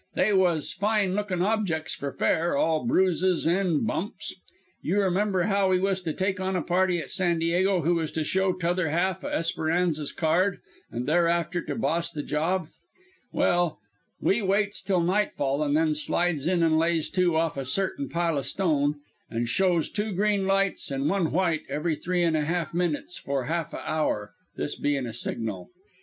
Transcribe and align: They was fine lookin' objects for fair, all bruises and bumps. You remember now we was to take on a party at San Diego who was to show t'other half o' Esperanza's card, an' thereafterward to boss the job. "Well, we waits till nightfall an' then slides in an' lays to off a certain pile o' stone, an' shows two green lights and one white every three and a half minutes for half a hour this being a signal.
They 0.15 0.33
was 0.33 0.71
fine 0.73 1.13
lookin' 1.13 1.43
objects 1.43 1.93
for 1.93 2.11
fair, 2.11 2.57
all 2.57 2.87
bruises 2.87 3.45
and 3.45 3.85
bumps. 3.85 4.33
You 4.81 4.99
remember 4.99 5.43
now 5.45 5.69
we 5.69 5.79
was 5.79 6.01
to 6.01 6.13
take 6.13 6.39
on 6.39 6.55
a 6.55 6.63
party 6.63 6.97
at 6.97 7.11
San 7.11 7.37
Diego 7.37 7.81
who 7.83 7.93
was 7.93 8.09
to 8.13 8.23
show 8.23 8.51
t'other 8.51 8.89
half 8.89 9.23
o' 9.23 9.27
Esperanza's 9.27 10.11
card, 10.11 10.57
an' 10.91 11.05
thereafterward 11.05 11.67
to 11.67 11.75
boss 11.75 12.09
the 12.11 12.23
job. 12.23 12.69
"Well, 13.31 13.77
we 14.19 14.41
waits 14.41 14.81
till 14.81 15.01
nightfall 15.01 15.63
an' 15.63 15.75
then 15.75 15.93
slides 15.93 16.47
in 16.47 16.63
an' 16.63 16.79
lays 16.79 17.11
to 17.11 17.35
off 17.35 17.55
a 17.55 17.63
certain 17.63 18.09
pile 18.09 18.39
o' 18.39 18.41
stone, 18.41 18.95
an' 19.29 19.45
shows 19.45 19.87
two 19.87 20.13
green 20.13 20.47
lights 20.47 20.89
and 20.89 21.11
one 21.11 21.31
white 21.31 21.61
every 21.69 21.95
three 21.95 22.23
and 22.23 22.35
a 22.35 22.45
half 22.45 22.73
minutes 22.73 23.19
for 23.19 23.43
half 23.43 23.71
a 23.71 23.77
hour 23.87 24.33
this 24.57 24.75
being 24.75 25.05
a 25.05 25.13
signal. 25.13 25.69